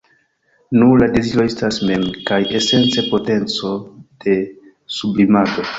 [0.77, 3.73] Nu, la deziro estas mem kaj esence potenco
[4.27, 4.41] de
[5.01, 5.67] sublimado.